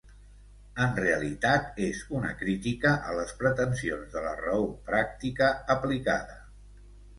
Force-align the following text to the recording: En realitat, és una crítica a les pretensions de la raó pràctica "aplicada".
En 0.85 0.95
realitat, 0.99 1.67
és 1.87 1.99
una 2.21 2.31
crítica 2.39 2.95
a 3.11 3.15
les 3.21 3.35
pretensions 3.43 4.17
de 4.17 4.25
la 4.25 4.33
raó 4.41 4.67
pràctica 4.91 5.53
"aplicada". 5.79 6.43